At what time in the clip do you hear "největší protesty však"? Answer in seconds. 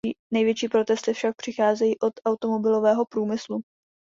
0.33-1.35